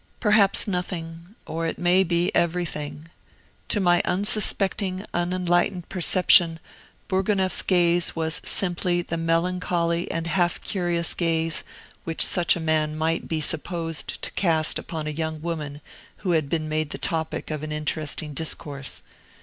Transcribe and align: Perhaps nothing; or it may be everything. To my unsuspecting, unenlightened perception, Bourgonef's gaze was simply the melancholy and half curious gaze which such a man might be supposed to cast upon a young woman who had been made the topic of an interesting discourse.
Perhaps 0.19 0.67
nothing; 0.67 1.35
or 1.45 1.67
it 1.67 1.77
may 1.77 2.03
be 2.03 2.31
everything. 2.35 3.05
To 3.67 3.79
my 3.79 4.01
unsuspecting, 4.03 5.05
unenlightened 5.13 5.89
perception, 5.89 6.59
Bourgonef's 7.07 7.61
gaze 7.61 8.15
was 8.15 8.41
simply 8.43 9.03
the 9.03 9.15
melancholy 9.17 10.09
and 10.09 10.25
half 10.25 10.59
curious 10.59 11.13
gaze 11.13 11.63
which 12.03 12.25
such 12.25 12.55
a 12.55 12.59
man 12.59 12.97
might 12.97 13.27
be 13.27 13.39
supposed 13.41 14.23
to 14.23 14.31
cast 14.31 14.79
upon 14.79 15.05
a 15.05 15.11
young 15.11 15.39
woman 15.39 15.81
who 16.25 16.31
had 16.31 16.49
been 16.49 16.67
made 16.67 16.89
the 16.89 16.97
topic 16.97 17.51
of 17.51 17.61
an 17.61 17.71
interesting 17.71 18.33
discourse. 18.33 19.03